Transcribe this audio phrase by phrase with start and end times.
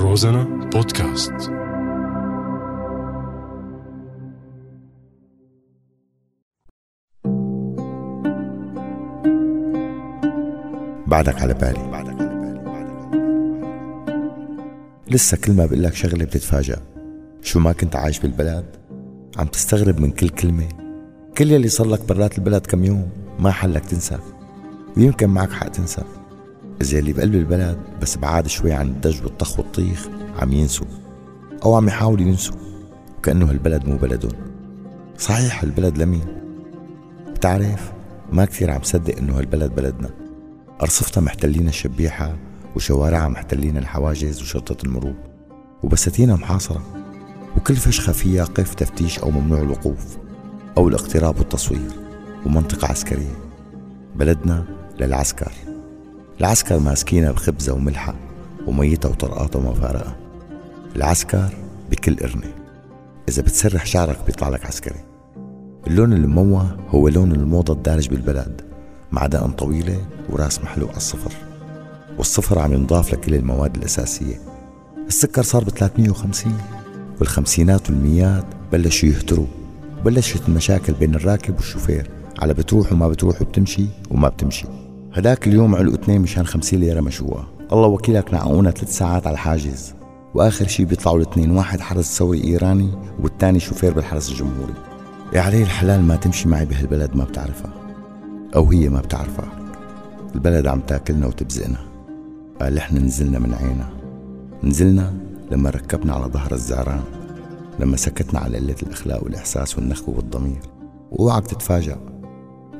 [0.00, 1.32] روزانا بودكاست.
[11.06, 11.88] بعدك على بالي.
[15.10, 16.76] لسه كل ما بقول لك شغلة بتتفاجأ.
[17.42, 18.64] شو ما كنت عايش بالبلد
[19.38, 20.68] عم تستغرب من كل كلمة.
[21.38, 23.08] كل يلي صار لك برات البلد كم يوم
[23.38, 24.18] ما حلك تنسى.
[24.96, 26.02] ويمكن معك حق تنسى.
[26.80, 30.86] إذا اللي بقلب البلد بس بعاد شوي عن الدج والطخ والطيخ عم ينسوا.
[31.64, 32.56] أو عم يحاولوا ينسوا.
[33.18, 34.32] وكأنه هالبلد مو بلدهم.
[35.18, 36.26] صحيح البلد لمين؟
[37.28, 37.92] بتعرف
[38.32, 40.10] ما كثير عم صدق إنه هالبلد بلدنا.
[40.82, 42.36] أرصفتها محتلين الشبيحة
[42.76, 45.14] وشوارعها محتلين الحواجز وشرطة المرور.
[45.82, 46.82] وبساتينها محاصرة.
[47.56, 50.16] وكل فشخة فيها قف تفتيش أو ممنوع الوقوف
[50.76, 51.90] أو الاقتراب والتصوير
[52.46, 53.38] ومنطقة عسكرية.
[54.16, 54.64] بلدنا
[55.00, 55.52] للعسكر.
[56.40, 58.14] العسكر ماسكينها بخبزة وملحة
[58.66, 60.16] وميتها وطرقاتها ومفارقها
[60.96, 61.48] العسكر
[61.90, 62.52] بكل قرنة.
[63.28, 65.00] إذا بتسرح شعرك بيطلع لك عسكري.
[65.86, 68.60] اللون المموه هو لون الموضة الدارج بالبلد.
[69.12, 71.32] مع دقن طويلة وراس محلوق على الصفر.
[72.18, 74.40] والصفر عم ينضاف لكل المواد الأساسية.
[75.08, 76.58] السكر صار ب 350
[77.18, 79.46] والخمسينات والميات بلشوا يهتروا.
[80.00, 82.10] وبلشت المشاكل بين الراكب والشوفير.
[82.38, 84.66] على بتروح وما بتروح وبتمشي وما بتمشي.
[85.18, 89.94] هداك اليوم علقوا اثنين مشان خمسين ليرة مشوها الله وكيلك نعقونا ثلاث ساعات على الحاجز.
[90.34, 92.90] وآخر شي بيطلعوا الاثنين واحد حرس ثوري إيراني
[93.22, 94.74] والثاني شوفير بالحرس الجمهوري.
[95.32, 97.72] يا علي الحلال ما تمشي معي بهالبلد ما بتعرفها.
[98.56, 99.48] أو هي ما بتعرفها.
[100.34, 101.78] البلد عم تاكلنا وتبزقنا.
[102.60, 103.88] قال إحنا نزلنا من عينا
[104.64, 105.14] نزلنا
[105.50, 107.02] لما ركبنا على ظهر الزعران.
[107.80, 110.60] لما سكتنا على قلة الأخلاق والإحساس والنخوة والضمير.
[111.10, 111.98] وأوعك تتفاجأ.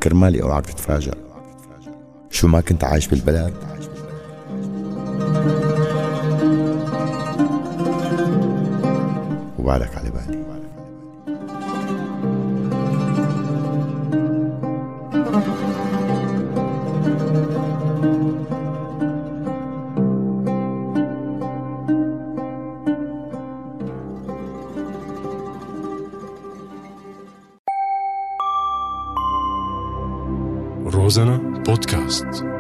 [0.03, 1.28] كرمالي أوعك تتفاجأ.
[2.31, 3.55] شو ما كنت عايش بالبلد.
[9.59, 10.48] وبعدك على بالي.
[30.91, 32.58] روزانا بودكاست